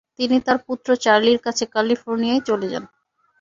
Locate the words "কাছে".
1.45-1.63